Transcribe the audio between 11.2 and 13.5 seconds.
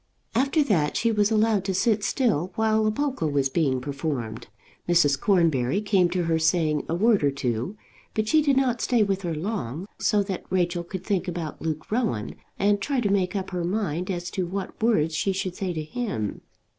about Luke Rowan, and try to make